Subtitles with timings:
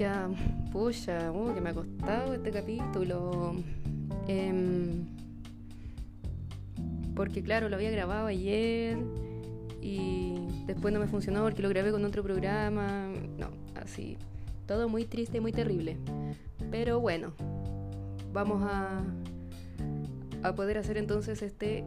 [0.00, 0.30] Ya,
[0.72, 3.54] pucha, uh, que me ha costado este capítulo.
[4.26, 5.04] Em,
[7.14, 8.96] porque claro, lo había grabado ayer
[9.82, 13.12] y después no me funcionó porque lo grabé con otro programa.
[13.38, 14.16] No, así.
[14.64, 15.98] Todo muy triste, muy terrible.
[16.70, 17.34] Pero bueno,
[18.32, 19.04] vamos a,
[20.42, 21.84] a poder hacer entonces este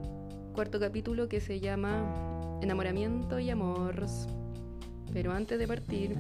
[0.53, 4.05] cuarto capítulo que se llama Enamoramiento y Amor.
[5.11, 6.15] Pero antes de partir,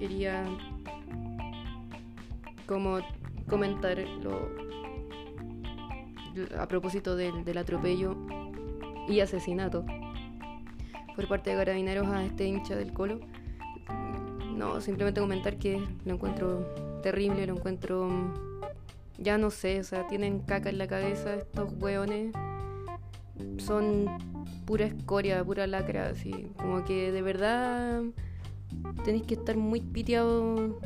[0.00, 0.44] quería
[2.68, 2.98] como
[3.48, 4.50] comentar lo,
[6.56, 8.16] a propósito del, del atropello
[9.08, 9.84] y asesinato
[11.16, 13.18] por parte de carabineros a este hincha del colo.
[14.54, 16.60] No, simplemente comentar que lo encuentro
[17.02, 18.08] terrible, lo encuentro.
[19.18, 22.32] Ya no sé, o sea, tienen caca en la cabeza estos hueones.
[23.56, 24.06] Son
[24.64, 26.52] pura escoria, pura lacra, así.
[26.56, 28.02] Como que de verdad
[29.04, 30.78] tenéis que estar muy piteado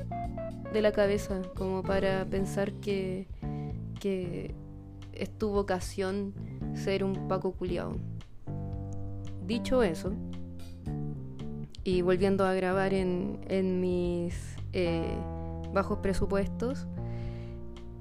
[0.73, 3.27] de la cabeza como para pensar que,
[4.01, 4.55] que
[5.13, 6.35] es tu vocación
[6.75, 7.97] ser un Paco culiao.
[9.47, 10.13] Dicho eso,
[11.85, 14.35] y volviendo a grabar en, en mis
[14.73, 15.17] eh,
[15.73, 16.87] bajos presupuestos,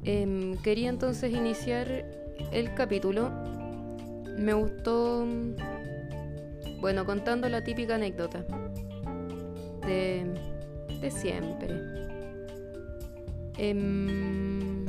[0.03, 2.06] em, quería entonces iniciar
[2.52, 3.31] el capítulo.
[4.38, 5.25] Me gustó,
[6.80, 8.45] bueno, contando la típica anécdota
[9.85, 10.25] de,
[11.02, 12.11] de siempre.
[13.64, 14.88] Em,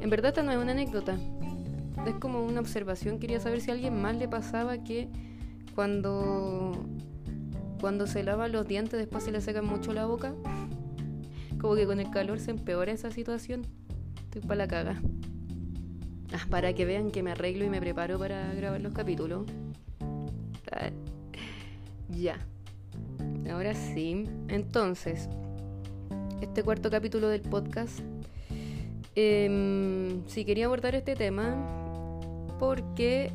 [0.00, 1.16] en verdad esta no es una anécdota,
[2.04, 3.20] es como una observación.
[3.20, 5.08] Quería saber si a alguien más le pasaba que
[5.76, 6.72] cuando,
[7.80, 10.34] cuando se lava los dientes después se le seca mucho la boca.
[11.60, 13.62] Como que con el calor se empeora esa situación.
[14.24, 15.00] Estoy para la caga.
[16.32, 19.46] Ah, para que vean que me arreglo y me preparo para grabar los capítulos.
[20.72, 20.90] Ah,
[22.08, 22.36] ya.
[23.48, 24.24] Ahora sí.
[24.48, 25.28] Entonces,
[26.42, 28.00] este cuarto capítulo del podcast.
[29.14, 31.54] Eh, sí, quería abordar este tema
[32.58, 33.30] porque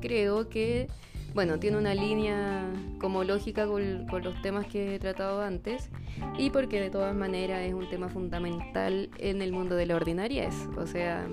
[0.00, 0.88] creo que,
[1.34, 5.90] bueno, tiene una línea como lógica con, los temas que he tratado antes
[6.38, 10.54] y porque de todas maneras es un tema fundamental en el mundo de la ordinariez.
[10.76, 11.26] O sea,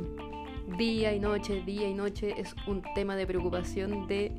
[0.77, 4.31] día y noche, día y noche es un tema de preocupación de,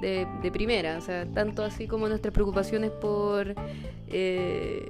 [0.00, 0.98] de, primera.
[0.98, 3.54] O sea, tanto así como nuestras preocupaciones por...
[4.08, 4.88] Eh,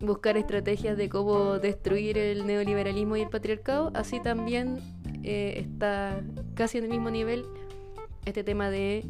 [0.00, 4.78] buscar estrategias de cómo destruir el neoliberalismo y el patriarcado, así también
[5.22, 6.22] eh, está
[6.54, 7.46] casi en el mismo nivel
[8.24, 9.04] este tema de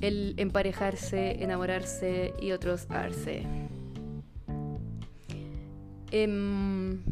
[0.00, 3.42] el emparejarse, enamorarse y otros arse.
[6.10, 7.02] Em,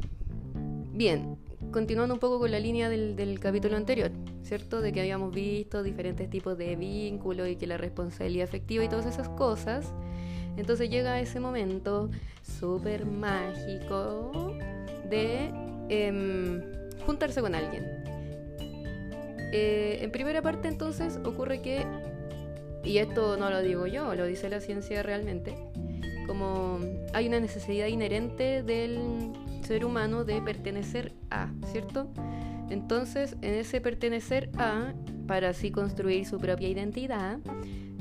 [0.92, 1.36] bien,
[1.72, 4.12] continuando un poco con la línea del, del, capítulo anterior,
[4.42, 4.80] ¿cierto?
[4.80, 9.06] De que habíamos visto diferentes tipos de vínculos y que la responsabilidad afectiva y todas
[9.06, 9.92] esas cosas.
[10.56, 12.10] Entonces llega ese momento
[12.42, 14.56] súper mágico
[15.08, 15.50] de
[15.88, 16.62] em,
[17.06, 17.84] juntarse con alguien.
[19.52, 21.84] Eh, en primera parte entonces ocurre que,
[22.84, 25.54] y esto no lo digo yo, lo dice la ciencia realmente,
[26.26, 26.78] como
[27.12, 32.08] hay una necesidad inherente del ser humano de pertenecer a, ¿cierto?
[32.70, 34.94] Entonces, en ese pertenecer a,
[35.26, 37.38] para así construir su propia identidad,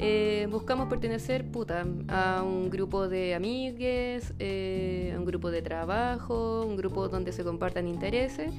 [0.03, 6.65] eh, buscamos pertenecer puta, a un grupo de amigues, eh, a un grupo de trabajo,
[6.65, 8.51] un grupo donde se compartan intereses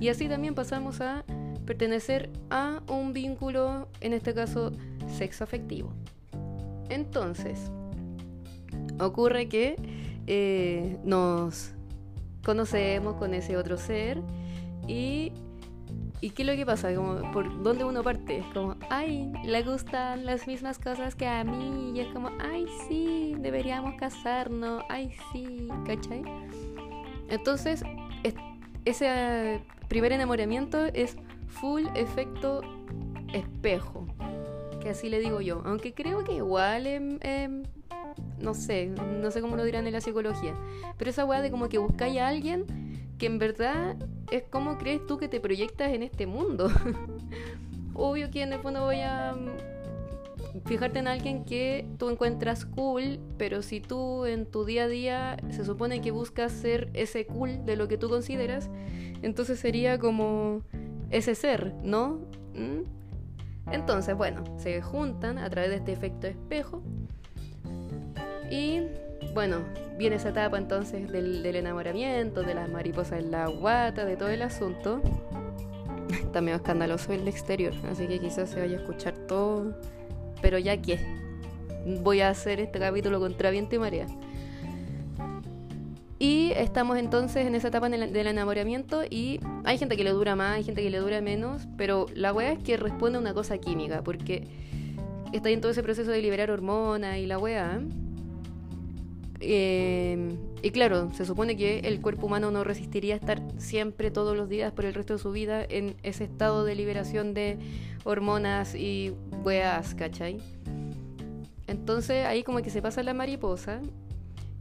[0.00, 1.22] y así también pasamos a
[1.66, 4.72] pertenecer a un vínculo, en este caso
[5.06, 5.92] sexo afectivo.
[6.88, 7.70] Entonces,
[8.98, 9.76] ocurre que
[10.26, 11.72] eh, nos
[12.42, 14.22] conocemos con ese otro ser
[14.88, 15.32] y
[16.20, 16.94] ¿Y qué es lo que pasa?
[16.94, 18.38] Como, ¿Por dónde uno parte?
[18.38, 21.92] Es como, ay, le gustan las mismas cosas que a mí.
[21.94, 24.82] Y es como, ay, sí, deberíamos casarnos.
[24.88, 26.22] Ay, sí, ¿cachai?
[27.28, 27.82] Entonces,
[28.84, 31.16] ese primer enamoramiento es
[31.48, 32.62] full efecto
[33.34, 34.06] espejo.
[34.80, 35.62] Que así le digo yo.
[35.64, 37.18] Aunque creo que igual,
[38.40, 40.54] no sé, no sé cómo lo dirán en la psicología.
[40.96, 42.85] Pero esa weá de como que buscáis a alguien
[43.18, 43.96] que en verdad
[44.30, 46.70] es como crees tú que te proyectas en este mundo.
[47.94, 53.18] Obvio que en el fondo voy a mm, fijarte en alguien que tú encuentras cool,
[53.38, 57.64] pero si tú en tu día a día se supone que buscas ser ese cool
[57.64, 58.68] de lo que tú consideras,
[59.22, 60.62] entonces sería como
[61.10, 62.20] ese ser, ¿no?
[62.54, 62.82] ¿Mm?
[63.72, 66.82] Entonces, bueno, se juntan a través de este efecto espejo
[68.50, 68.82] y
[69.36, 69.58] bueno,
[69.98, 74.40] viene esa etapa entonces del, enamoramiento, de las mariposas en la guata, de todo el
[74.40, 75.02] asunto.
[76.10, 79.78] Está medio escandaloso el exterior, así que quizás se vaya a escuchar todo.
[80.40, 80.98] Pero ya que
[82.00, 84.06] voy a hacer este capítulo contra viento y marea.
[86.18, 90.56] Y estamos entonces en esa etapa del enamoramiento y hay gente que le dura más,
[90.56, 93.58] hay gente que le dura menos, pero la weá es que responde a una cosa
[93.58, 94.48] química, porque
[95.34, 97.82] está en todo ese proceso de liberar hormonas y la weá.
[97.82, 98.05] Eh,
[99.38, 104.72] y claro, se supone que el cuerpo humano no resistiría estar siempre, todos los días,
[104.72, 107.58] por el resto de su vida, en ese estado de liberación de
[108.04, 109.12] hormonas y
[109.44, 110.38] weas, ¿cachai?
[111.66, 113.80] Entonces ahí como que se pasa la mariposa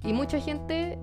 [0.03, 0.97] y mucha gente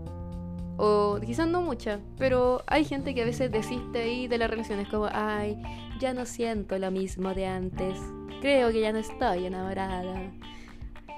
[0.76, 4.88] o quizás no mucha, pero hay gente que a veces desiste ahí de las relaciones
[4.88, 5.62] como, ay,
[6.00, 7.98] ya no siento lo mismo de antes,
[8.40, 10.32] creo que ya no estoy enamorada.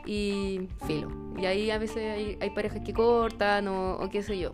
[0.06, 1.08] Y filo.
[1.38, 4.52] Y ahí a veces hay, parejas que cortan o, qué sé yo.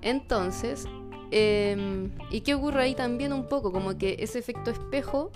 [0.00, 0.86] Entonces,
[1.30, 3.72] em, ¿y qué ocurre ahí también un poco?
[3.72, 5.30] Como que ese efecto espejo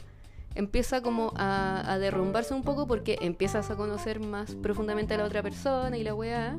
[0.56, 5.42] empieza como a, derrumbarse un poco porque empiezas a conocer más profundamente a la otra
[5.42, 6.58] persona y la weá.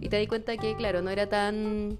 [0.00, 1.98] Y te das cuenta que, claro, no era tan.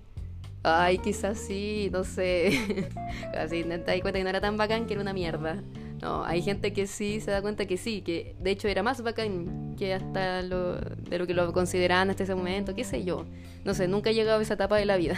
[0.62, 2.88] Ay, quizás sí, no sé.
[3.38, 5.62] Así te das cuenta que no era tan bacán que era una mierda.
[6.02, 9.02] No, hay gente que sí se da cuenta que sí, que de hecho era más
[9.02, 13.24] bacán que hasta lo, de lo que lo consideraban hasta ese momento, qué sé yo.
[13.64, 15.16] No sé, nunca he llegado a esa etapa de la vida.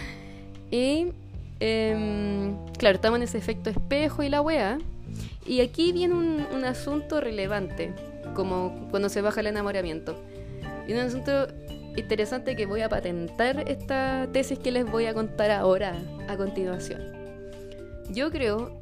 [0.70, 1.08] y.
[1.60, 4.78] Em, claro, estamos en ese efecto espejo y la weá.
[5.46, 7.92] Y aquí viene un, asunto relevante,
[8.34, 10.16] como cuando se baja el enamoramiento.
[10.88, 11.48] Y un asunto
[11.96, 15.96] interesante que voy a patentar esta tesis que les voy a contar ahora,
[16.28, 17.02] a continuación.
[18.10, 18.78] Yo creo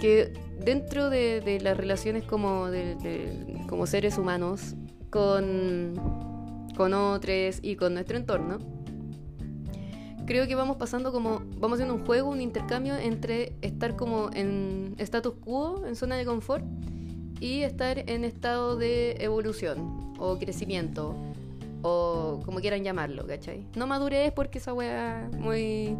[0.00, 0.32] que
[0.64, 2.66] dentro de, las relaciones como,
[3.68, 4.74] como seres humanos,
[5.10, 5.94] con,
[6.76, 8.58] con otros y con nuestro entorno,
[10.26, 14.94] creo que vamos pasando como, vamos haciendo un juego, un intercambio entre estar como en
[14.98, 16.64] status quo, en zona de confort,
[17.40, 21.14] y estar en estado de evolución o crecimiento,
[21.82, 23.66] o como quieran llamarlo, ¿cachai?
[23.76, 25.96] No madurez porque esa wea muy,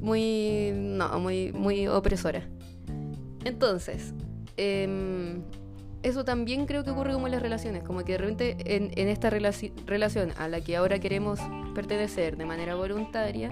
[0.00, 2.42] muy, no, muy, muy opresora.
[3.44, 4.14] Entonces,
[4.56, 5.38] eh,
[6.04, 9.30] eso también creo que ocurre como en las relaciones, como que de repente en, esta
[9.30, 11.40] relación a la que ahora queremos
[11.74, 13.50] pertenecer de manera voluntaria,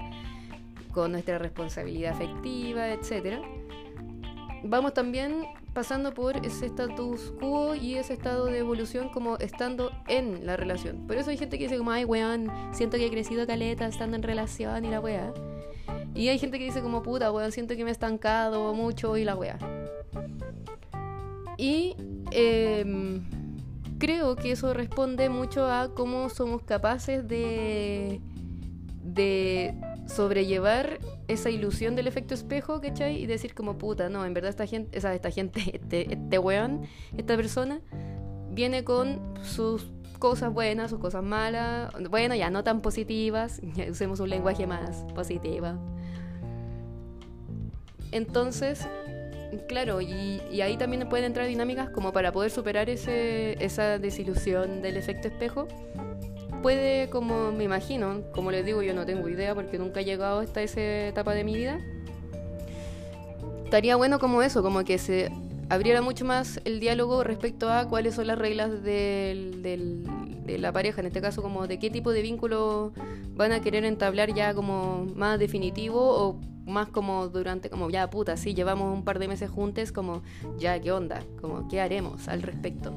[0.93, 3.39] con nuestra responsabilidad afectiva, etc.,
[4.65, 10.45] vamos también pasando por ese status quo y ese estado de evolución como estando en
[10.45, 11.06] la relación.
[11.06, 14.15] Por eso hay gente que dice como, ay, weón, siento que he crecido caleta estando
[14.15, 15.33] en relación y la weá.
[16.14, 19.25] Y hay gente que dice como, puta, weón, siento que me he estancado mucho y
[19.25, 19.59] la weá.
[21.56, 21.97] Y
[22.32, 23.23] em,
[23.99, 28.20] creo que eso responde mucho a cómo somos capaces de,
[29.03, 29.75] de
[30.06, 30.99] sobrellevar
[31.29, 33.17] esa ilusión del efecto espejo, ¿cachai?
[33.23, 36.82] Y decir como puta, no, en verdad esta gente, esa, esta gente, este, este weón,
[37.17, 37.81] esta persona,
[38.50, 43.61] viene con sus cosas buenas, sus cosas malas, bueno, ya no tan positivas,
[43.91, 45.79] usemos un lenguaje más positivo.
[48.12, 48.87] Entonces,
[49.69, 54.97] Claro, y, ahí también pueden entrar dinámicas como para poder superar ese, esa desilusión del
[54.97, 55.69] efecto espejo.
[56.62, 60.41] Puede, como me imagino, como les digo, yo no tengo idea porque nunca he llegado
[60.41, 61.81] hasta esa etapa de mi vida.
[63.64, 65.31] Estaría bueno como eso, como que se
[65.69, 70.04] abriera mucho más el diálogo respecto a cuáles son las reglas de
[70.47, 72.92] la pareja, en este caso como de qué tipo de vínculo
[73.35, 78.37] van a querer entablar ya como más definitivo o más como durante, como ya puta,
[78.37, 80.23] sí, llevamos un par de meses juntos, como
[80.59, 81.23] ya, ¿qué onda?
[81.40, 82.92] Como, ¿qué haremos al respecto?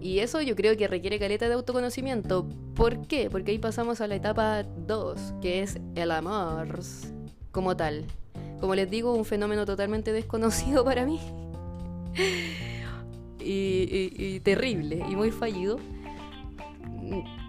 [0.00, 2.48] Y eso yo creo que requiere caleta de autoconocimiento.
[2.74, 3.30] ¿Por qué?
[3.30, 6.80] Porque ahí pasamos a la etapa 2, que es el amor
[7.52, 8.04] como tal.
[8.60, 11.20] Como les digo, un fenómeno totalmente desconocido para mí.
[13.38, 15.78] y terrible y muy fallido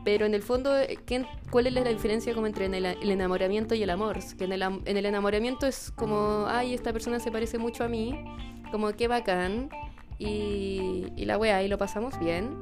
[0.04, 0.72] pero en el fondo,
[1.50, 4.20] ¿cuál es la diferencia como entre el, enamoramiento y el amor?
[4.38, 7.88] Que en el, en el, enamoramiento es como, ay, esta persona se parece mucho a
[7.88, 8.24] mí,
[8.72, 9.70] como qué bacán,
[10.20, 12.62] y, y la wea, y lo pasamos bien.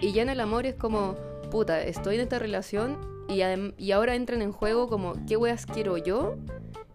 [0.00, 1.16] Y ya en el amor es como,
[1.50, 2.98] puta, estoy en esta relación
[3.28, 3.40] y,
[3.82, 6.36] y ahora entran en juego como, ¿qué weas quiero yo?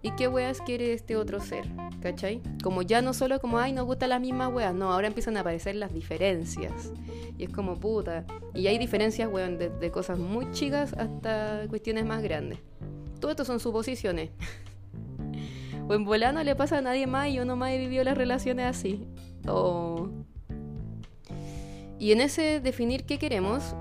[0.04, 1.66] ¿Y qué weas quiere este otro ser?
[2.02, 2.42] ¿Cachai?
[2.64, 5.42] Como ya no solo como, ay, nos gustan las mismas weas, no, ahora empiezan a
[5.42, 6.92] aparecer las diferencias.
[7.38, 8.26] Y es como puta.
[8.56, 12.60] Y hay diferencias, weón, desde cosas muy chicas hasta cuestiones más grandes.
[13.20, 14.32] Todo esto son suposiciones.
[15.88, 18.66] o en volano le pasa a nadie más y uno más he vivido las relaciones
[18.66, 19.06] así.
[19.48, 20.10] O...
[22.00, 23.76] Y en ese definir qué queremos,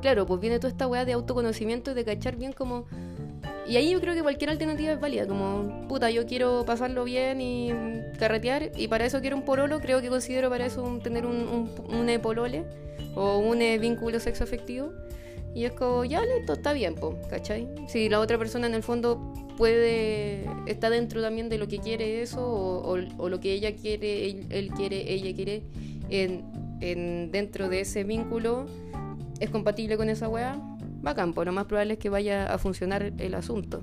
[0.00, 2.86] claro, pues viene toda esta wea de autoconocimiento y de cachar bien como
[3.66, 7.40] y ahí yo creo que cualquier alternativa es válida, como, puta, yo quiero pasarlo bien
[7.40, 7.70] y
[8.18, 11.94] carretear, y para eso quiero un pololo, creo que considero para eso tener un, un,
[11.94, 12.64] un epolole
[13.14, 14.92] o un vínculo sexo afectivo.
[15.54, 17.68] Y es como, ya listo, está bien, po, ¿cachai?
[17.86, 22.22] Si la otra persona en el fondo puede, está dentro también de lo que quiere
[22.22, 22.96] eso, o,
[23.28, 25.62] lo que ella quiere, él, quiere, ella quiere,
[26.08, 28.66] en, dentro de ese vínculo,
[29.40, 30.58] es compatible con esa weá,
[31.02, 33.82] bacán, pues lo más probable es que vaya a funcionar el asunto.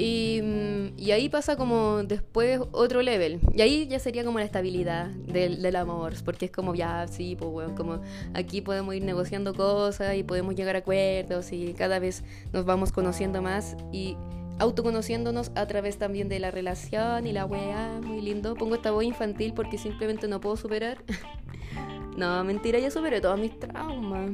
[0.00, 3.40] Mm, y, ahí pasa como después otro level.
[3.54, 6.14] Y ahí ya sería como la estabilidad del, del amor.
[6.24, 8.00] Porque es como, ya, sí, pues, bueno, como
[8.34, 12.92] aquí podemos ir negociando cosas y podemos llegar a acuerdos y cada vez nos vamos
[12.92, 14.16] conociendo más y
[14.58, 18.00] autoconociéndonos a través también de la relación y la weá.
[18.02, 18.54] Muy lindo.
[18.54, 20.98] Pongo esta voz infantil porque simplemente no puedo superar.
[22.16, 24.32] no, mentira, ya superé todos mis traumas.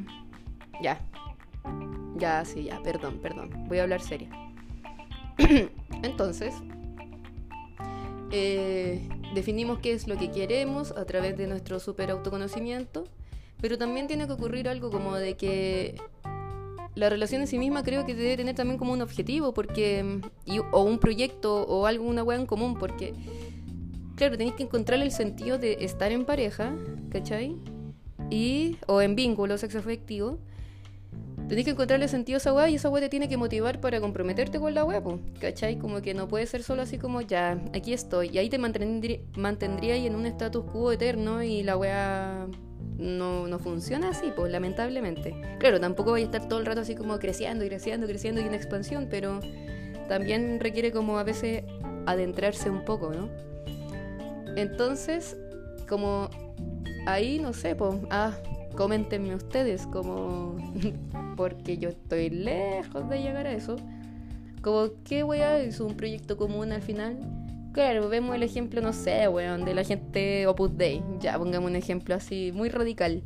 [0.80, 1.00] Ya.
[2.16, 3.50] Ya, sí, ya, perdón, perdón.
[3.68, 4.30] Voy a hablar seria.
[6.02, 6.54] Entonces,
[8.30, 13.04] eh, definimos qué es lo que queremos a través de nuestro super autoconocimiento,
[13.60, 15.96] pero también tiene que ocurrir algo como de que
[16.94, 20.20] la relación en sí misma creo que debe tener también como un objetivo, porque
[20.72, 23.14] o un proyecto o algo, una en común, porque
[24.16, 26.74] claro, tenéis que encontrar el sentido de estar en pareja,
[27.10, 27.56] ¿cachai?
[28.30, 30.38] Y, o en vínculo sexoafectivo
[31.48, 34.00] Tenés que encontrarle sentido a esa weá y esa weá te tiene que motivar para
[34.00, 35.00] comprometerte con la weá,
[35.40, 35.78] ¿cachai?
[35.78, 38.30] Como que no puede ser solo así como ya, aquí estoy.
[38.32, 42.48] Y ahí te mantendría, en un status quo eterno y la weá
[42.98, 45.40] no, no funciona así, pues lamentablemente.
[45.60, 48.44] Claro, tampoco voy a estar todo el rato así como creciendo y creciendo, creciendo y
[48.44, 49.38] en expansión, pero
[50.08, 51.62] también requiere como a veces
[52.06, 53.28] adentrarse un poco, ¿no?
[54.56, 55.36] Entonces,
[55.88, 56.30] como
[57.06, 58.32] ahí, no sé, pues, ah,
[58.74, 60.56] coméntenme ustedes como
[61.36, 63.76] porque yo estoy lejos de llegar a eso.
[64.62, 67.18] Como, ¿qué weá es un proyecto común al final?
[67.72, 71.02] Claro, vemos el ejemplo, no sé, weón, de la gente Opus Dei.
[71.20, 73.22] Ya, pongamos un ejemplo así, muy radical.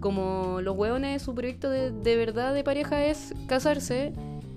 [0.00, 4.12] Como los weones, su proyecto de, de verdad de pareja es casarse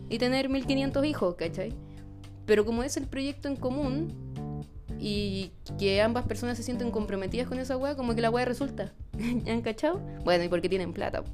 [0.09, 1.73] y tener 1500 hijos, ¿cachai?
[2.45, 4.22] Pero como es el proyecto en común
[5.05, 8.93] y que ambas personas se sienten comprometidas con esa weá, como que la weá resulta.
[9.47, 9.99] ¿Han cachado?
[10.23, 11.25] Bueno, y porque tienen plata.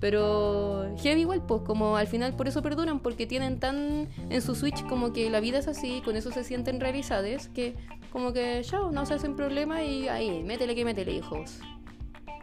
[0.00, 4.54] Pero heavy igual, pues como al final por eso perduran, porque tienen tan en su
[4.54, 7.74] switch como que la vida es así, con eso se sienten realizadas, que
[8.12, 11.60] como que ya no se hacen problema y ahí, métele que métele, hijos.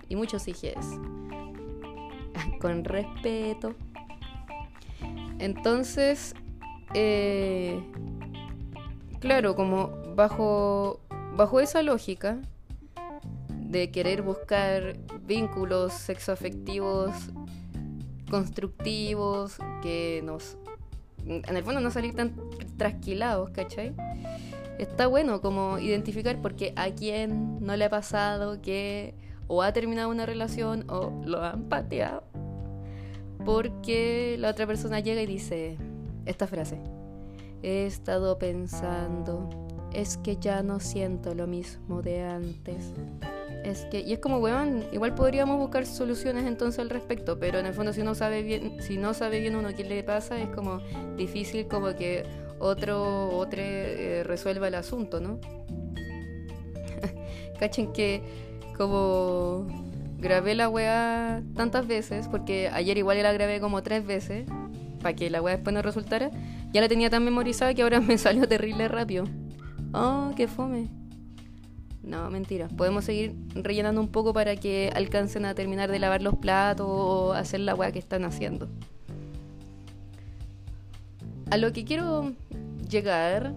[0.09, 0.87] Y muchos hijos.
[2.59, 3.75] con respeto.
[5.37, 6.33] Entonces,
[6.95, 7.79] eh,
[9.19, 10.99] claro, como bajo,
[11.35, 12.39] bajo esa lógica,
[13.49, 17.11] de querer buscar vínculos sexoafectivos
[18.29, 20.57] constructivos, que nos,
[21.25, 22.35] en el fondo no salir tan
[22.77, 23.93] trasquilados, ¿cachai?
[24.79, 29.13] Está bueno como identificar porque a quién no le ha pasado que
[29.47, 32.23] o ha terminado una relación o lo han pateado
[33.45, 35.77] porque la otra persona llega y dice
[36.25, 36.79] esta frase.
[37.61, 39.49] He estado pensando,
[39.93, 42.93] es que ya no siento lo mismo de antes.
[43.63, 47.65] Es que, y es como, weón, igual podríamos buscar soluciones entonces al respecto, pero en
[47.65, 50.49] el fondo si uno sabe bien, si no sabe bien uno qué le pasa, es
[50.49, 50.81] como
[51.15, 52.25] difícil como que
[52.59, 55.39] otro, otro eh, resuelva el asunto, ¿no?
[57.59, 58.21] Cachen que
[58.77, 59.67] como
[60.17, 64.45] grabé la weá tantas veces, porque ayer igual la grabé como tres veces,
[65.01, 66.31] para que la weá después no resultara,
[66.73, 69.25] ya la tenía tan memorizada que ahora me salió terrible rápido.
[69.93, 70.89] Oh, qué fome.
[72.01, 72.67] No, mentira.
[72.67, 77.33] Podemos seguir rellenando un poco para que alcancen a terminar de lavar los platos o
[77.33, 78.67] hacer la weá que están haciendo.
[81.49, 82.33] A lo que quiero
[82.89, 83.53] llegar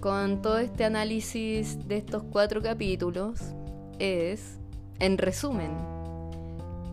[0.00, 3.40] con todo este análisis de estos cuatro capítulos
[3.98, 4.58] es,
[4.98, 5.70] en resumen,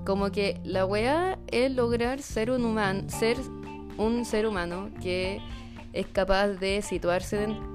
[0.06, 3.38] como que la weá es lograr ser un humano, ser
[3.98, 5.40] un ser humano que
[5.94, 7.73] es capaz de situarse en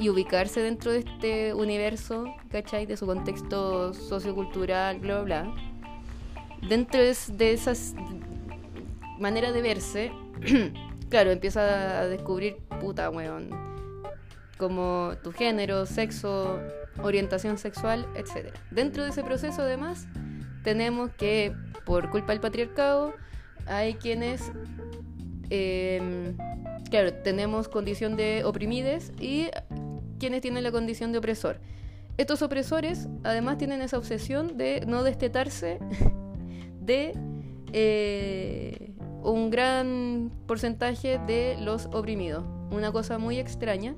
[0.00, 2.86] y ubicarse dentro de este universo, ¿cachai?
[2.86, 5.54] De su contexto sociocultural, bla, bla, bla.
[6.66, 7.94] Dentro de esas
[9.18, 10.12] maneras de verse,
[11.10, 13.50] claro, empieza a descubrir, puta, weón,
[14.56, 16.58] como tu género, sexo,
[17.02, 18.54] orientación sexual, etc.
[18.70, 20.06] Dentro de ese proceso, además,
[20.64, 21.54] tenemos que,
[21.84, 23.12] por culpa del patriarcado,
[23.66, 24.50] hay quienes...
[25.50, 26.36] Em,
[26.88, 29.48] claro, tenemos condición de oprimides y
[30.20, 31.58] quienes tienen la condición de opresor.
[32.16, 35.78] Estos opresores además tienen esa obsesión de no destetarse
[36.80, 37.14] de
[37.72, 42.44] eh, un gran porcentaje de los oprimidos.
[42.70, 43.96] Una cosa muy extraña.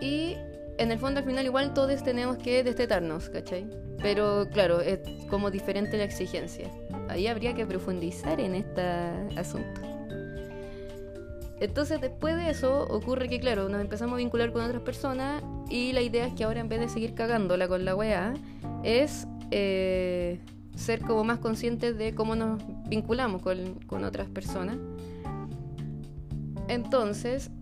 [0.00, 0.36] Y
[0.78, 3.68] en el fondo al final igual todos tenemos que destetarnos, ¿cachai?
[4.02, 4.98] Pero claro, es
[5.30, 6.68] como diferente la exigencia.
[7.08, 8.82] Ahí habría que profundizar en este
[9.36, 9.91] asunto.
[11.62, 15.92] Entonces después de eso ocurre que claro, nos empezamos a vincular con otras personas y
[15.92, 18.34] la idea es que ahora en vez de seguir cagándola con la weá,
[18.82, 20.40] es eh,
[20.74, 24.76] ser como más conscientes de cómo nos vinculamos con, con otras personas.
[26.66, 27.52] Entonces,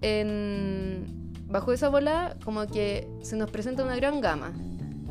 [0.00, 4.52] en, bajo esa bola como que se nos presenta una gran gama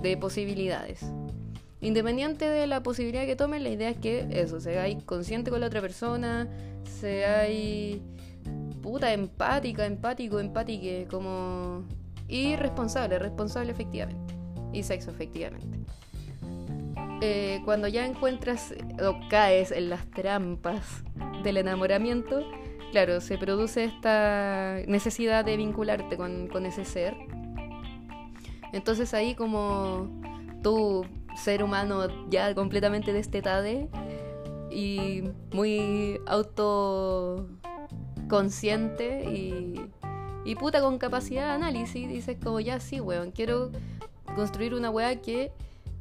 [0.02, 1.06] de posibilidades.
[1.84, 5.68] Independiente de la posibilidad que tomen, la idea es que eso, seáis consciente con la
[5.68, 6.48] otra persona,
[6.86, 8.00] seáis
[8.82, 11.84] puta empática, empático, empátique, como...
[12.30, 14.34] Y responsable, responsable efectivamente.
[14.72, 15.78] Y sexo efectivamente.
[17.22, 18.74] Eh, cuando ya encuentras
[19.06, 21.04] o caes en las trampas
[21.44, 22.46] del enamoramiento,
[22.92, 27.14] claro, se produce esta necesidad de vincularte con, con ese ser.
[28.72, 30.10] Entonces ahí como
[30.64, 33.90] tú, ser humano ya completamente destetade
[34.70, 35.24] y
[35.54, 39.80] muy autoconsciente y,
[40.46, 43.72] y puta con capacidad de análisis, dices como ya sí, weón, quiero
[44.36, 45.52] construir una weá que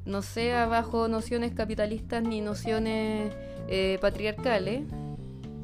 [0.05, 3.35] no sea bajo nociones capitalistas ni nociones
[3.69, 4.85] eh, patriarcales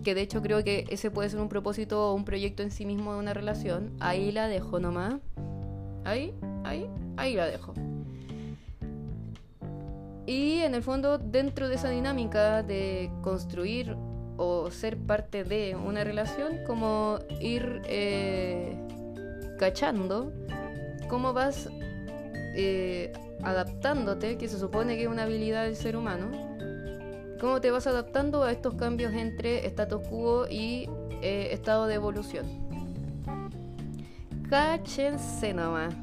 [0.09, 2.87] que de hecho creo que ese puede ser un propósito o un proyecto en sí
[2.87, 5.17] mismo de una relación, ahí la dejo nomás.
[6.05, 6.35] Ahí,
[6.65, 7.75] ahí, ahí la dejo.
[10.29, 13.97] Y en el fondo, dentro de esa dinámica de construir
[14.37, 18.77] o ser parte de una relación, como ir eh,
[19.59, 20.31] cachando
[21.09, 21.71] cómo vas
[22.55, 23.11] eh,
[23.43, 26.31] adaptándote, que se supone que es una habilidad del ser humano,
[27.41, 30.91] cómo te vas adaptando a estos cambios entre status quo y
[31.23, 32.45] eh, estado de evolución.
[34.51, 35.95] Cáchense nomás.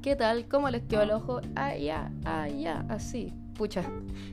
[0.00, 0.48] ¿Qué tal?
[0.48, 1.42] ¿Cómo les quedó el ojo?
[1.54, 3.37] Ah, ya, ah, ya, así.
[3.58, 3.84] Pucha,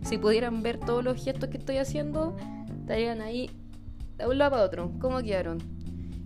[0.03, 2.37] si pudieran ver todos los gestos que estoy haciendo,
[2.79, 3.49] estarían ahí
[4.17, 4.91] de un lado para otro.
[5.01, 5.57] ¿Cómo quedaron?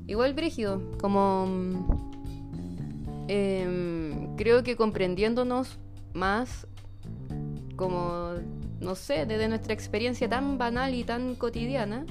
[0.06, 1.98] Igual brígido, como...
[3.28, 5.80] Em, creo que comprendiéndonos
[6.14, 6.68] más
[7.76, 8.34] como
[8.80, 12.06] no sé, desde nuestra experiencia tan banal y tan cotidiana,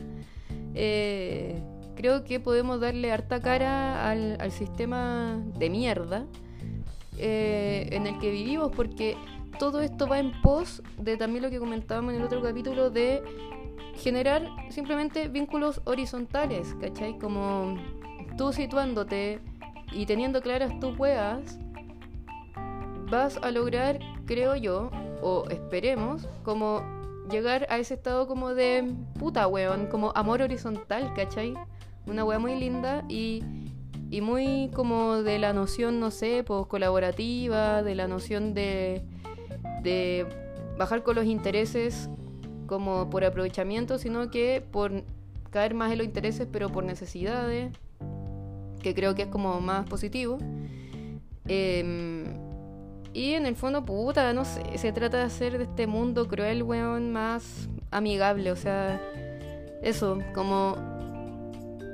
[0.74, 1.62] eh,
[1.96, 6.26] creo que podemos darle harta cara al, sistema de mierda
[7.16, 9.16] eh, en el que vivimos, porque
[9.58, 13.22] todo esto va en pos de también lo que comentábamos en el otro capítulo de
[13.96, 17.18] generar simplemente vínculos horizontales, ¿cachai?
[17.18, 17.76] Como
[18.36, 19.40] tú situándote
[19.92, 21.58] y teniendo claras tus huevas,
[23.10, 24.90] vas a lograr, creo yo,
[25.20, 26.82] o esperemos, como
[27.30, 31.54] llegar a ese estado como de puta, weón, como amor horizontal, ¿cachai?
[32.06, 33.42] Una weá muy linda y,
[34.10, 39.02] y muy como de la noción, no sé, pues colaborativa, de la noción de,
[39.82, 40.26] de
[40.76, 42.08] bajar con los intereses
[42.66, 45.04] como por aprovechamiento, sino que por
[45.50, 47.72] caer más en los intereses, pero por necesidades,
[48.82, 50.38] que creo que es como más positivo.
[51.46, 52.26] Eh,
[53.12, 56.62] y en el fondo, puta, no sé, se trata de hacer de este mundo cruel,
[56.62, 58.52] weón, más amigable.
[58.52, 59.00] O sea,
[59.82, 60.76] eso, como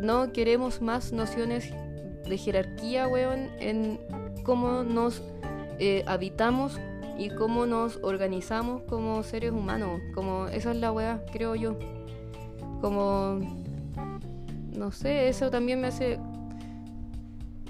[0.00, 1.70] no queremos más nociones
[2.28, 4.00] de jerarquía, weón, en
[4.42, 5.22] cómo nos
[5.78, 6.78] eh, habitamos
[7.18, 10.00] y cómo nos organizamos como seres humanos.
[10.14, 11.78] Como esa es la weá, creo yo.
[12.80, 13.40] Como,
[14.76, 16.18] no sé, eso también me hace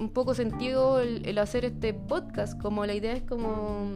[0.01, 2.61] un poco sentido el, hacer este podcast.
[2.61, 3.93] Como la idea es como,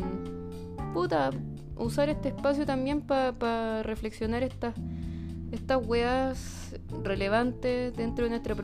[0.93, 1.31] puta,
[1.77, 4.75] usar este espacio también para reflexionar estas
[5.51, 8.55] estas weas relevantes dentro de nuestra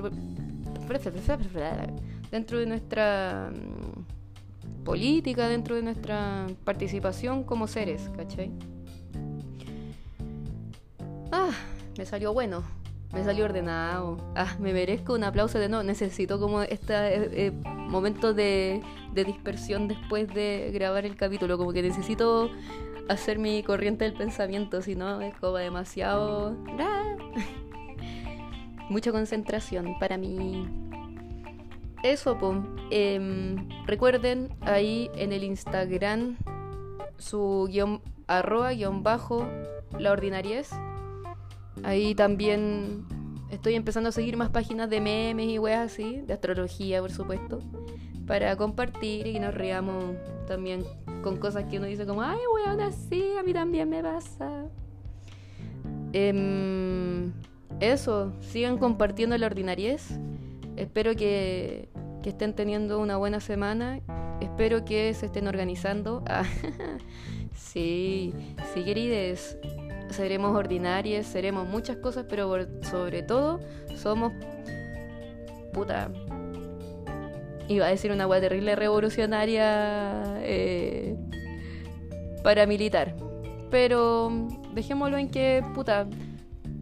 [2.31, 3.51] dentro de nuestra
[4.85, 8.51] política, dentro de nuestra participación como seres, ¿cachai?
[11.33, 11.51] Ah,
[11.97, 12.62] me salió bueno
[13.14, 14.18] me salió ordenado.
[14.35, 15.83] Ah, me merezco un aplauso de no.
[15.83, 18.83] Necesito como este eh, momento de,
[19.14, 21.57] dispersión después de grabar el capítulo.
[21.57, 22.51] Como que necesito
[23.09, 26.57] hacer mi corriente del pensamiento, si no es como demasiado...
[28.90, 30.68] Mucha concentración para mí.
[32.05, 32.59] Eso, pues.
[33.87, 36.37] recuerden ahí en el Instagram
[37.19, 39.47] su guion arroba guion bajo
[39.99, 40.71] la ordinariez
[41.83, 43.05] Ahí también
[43.51, 47.59] estoy empezando a seguir más páginas de memes y weas así, de astrología, por supuesto,
[48.27, 50.14] para compartir y nos riamos
[50.47, 50.85] también
[51.23, 54.69] con cosas que uno dice como, ay, weón, así, a mí también me pasa.
[56.12, 57.33] Em,
[57.81, 60.19] eso, sigan compartiendo la ordinariez.
[60.77, 61.88] Espero que,
[62.25, 64.01] que estén teniendo una buena semana.
[64.41, 66.25] Espero que se estén organizando.
[66.27, 66.45] Ah,
[67.55, 68.33] sí,
[68.73, 69.59] sí, querides.
[70.09, 73.61] Seremos ordinarias, seremos muchas cosas, pero sobre todo
[73.95, 74.33] somos
[75.75, 76.11] puta.
[77.69, 81.19] Iba a decir una hueá terrible revolucionaria eh,
[82.43, 83.17] paramilitar.
[83.71, 86.07] Pero dejémoslo en que, puta,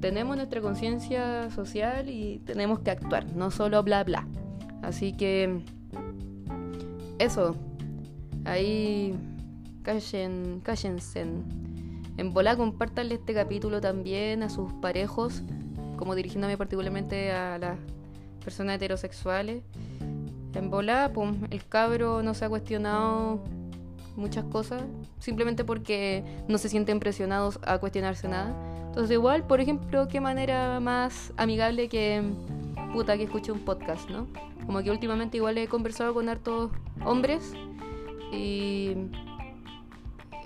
[0.01, 4.29] tenemos nuestra conciencia social y tenemos que actuar, no solo bla bla.
[4.83, 5.61] Así que
[7.19, 7.57] eso.
[8.45, 9.15] Ahí
[9.83, 11.25] callen, cállense.
[12.17, 15.43] En bola compártanle este capítulo también a sus parejos,
[15.97, 17.79] como dirigiéndome particularmente a las
[18.45, 19.63] personas heterosexuales.
[20.55, 23.43] En bola, pum, el cabro no se ha cuestionado
[24.17, 24.83] muchas cosas,
[25.19, 28.55] simplemente porque no se sienten presionados a cuestionarse nada.
[28.89, 32.23] Entonces igual, por ejemplo, qué manera más amigable que
[32.93, 34.27] puta que escuche un podcast, ¿no?
[34.67, 36.71] Como que últimamente igual he conversado con hartos
[37.05, 37.55] hombres
[38.33, 38.95] y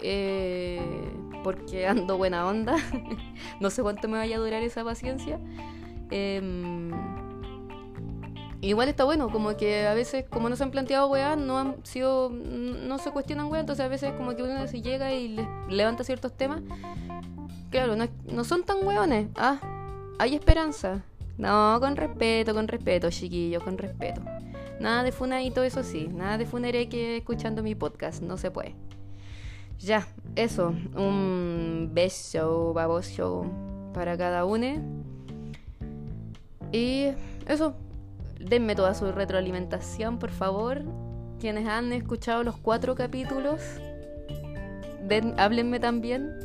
[0.03, 0.81] eh,
[1.43, 2.77] porque ando buena onda,
[3.61, 5.39] no sé cuánto me vaya a durar esa paciencia.
[6.11, 6.91] Em,
[8.61, 11.85] igual está bueno, como que a veces, como no se han planteado weas, no han
[11.85, 15.49] sido, no se cuestionan weas, entonces a veces como que uno se llega y le
[15.69, 16.63] levanta ciertos temas.
[17.71, 19.29] Claro, no, no son tan weones.
[19.37, 19.61] Ah,
[20.19, 21.05] hay esperanza.
[21.39, 24.23] No, con respeto, con respeto, chiquillos, con respeto.
[24.81, 26.09] Nada de funadito, eso sí.
[26.09, 28.23] Nada de funereque escuchando mi podcast.
[28.23, 28.75] No se puede.
[29.79, 30.75] Ya, eso.
[30.95, 33.47] Un beso, baboso
[33.93, 34.83] para cada uno.
[36.73, 37.09] Y
[37.47, 37.75] eso.
[38.39, 40.83] Denme toda su retroalimentación, por favor.
[41.41, 43.61] Quienes han escuchado los cuatro capítulos,
[45.07, 46.39] den, háblenme también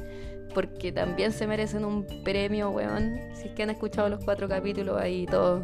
[0.54, 3.20] porque también se merecen un premio, weón.
[3.34, 5.64] Si es que han escuchado los cuatro capítulos ahí todos.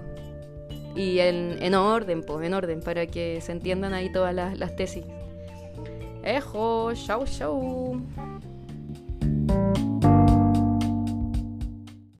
[0.95, 4.75] Y en, en orden, pues, en orden, para que se entiendan ahí todas las, las
[4.75, 5.05] tesis.
[6.23, 8.01] Ejo, chau, chau.